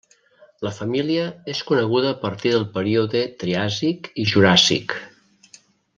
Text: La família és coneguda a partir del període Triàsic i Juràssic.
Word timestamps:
La 0.67 0.71
família 0.77 1.25
és 1.53 1.61
coneguda 1.71 2.09
a 2.13 2.17
partir 2.23 2.53
del 2.55 2.65
període 2.79 3.23
Triàsic 3.45 4.11
i 4.25 4.29
Juràssic. 4.33 4.97